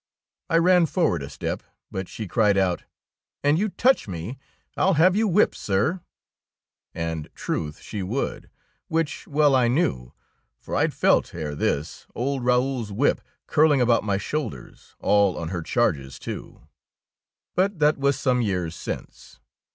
I 0.49 0.57
ran 0.57 0.87
forward 0.87 1.21
a 1.21 1.29
step; 1.29 1.61
but 1.91 2.09
she 2.09 2.27
cried 2.27 2.57
out,— 2.57 2.85
"An 3.43 3.55
you 3.57 3.69
touch 3.69 4.07
me 4.07 4.39
I'll 4.75 4.95
have 4.95 5.15
you 5.15 5.27
whipped, 5.27 5.53
sir"; 5.53 6.01
and, 6.95 7.31
trath, 7.35 7.79
she 7.79 8.01
would, 8.01 8.15
1 8.17 8.31
1 8.31 8.31
DEEDS 8.33 8.45
OF 8.45 8.49
DAKING 8.49 8.51
which 8.87 9.27
well 9.27 9.55
I 9.55 9.67
knew, 9.67 10.11
for 10.57 10.73
I^d 10.73 10.93
felt 10.93 11.35
ere 11.35 11.53
this 11.53 12.07
old 12.15 12.43
Raoul's 12.43 12.91
whip 12.91 13.21
curling 13.45 13.79
about 13.79 14.03
my 14.03 14.17
shoulders, 14.17 14.95
all 14.99 15.37
on 15.37 15.49
her 15.49 15.61
charges 15.61 16.17
too. 16.17 16.67
But 17.53 17.77
that 17.77 17.99
was 17.99 18.19
some 18.19 18.41
years 18.41 18.75
since. 18.75 19.39